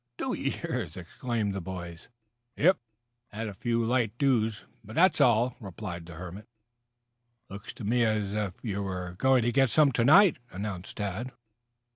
[0.17, 2.07] "Two years!" exclaimed the boys.
[2.57, 2.79] "Yep.
[3.27, 6.47] Had a few light dews, but that's all," replied the hermit.
[7.51, 11.31] "Looks to me as if you were going to get some to night," announced Tad.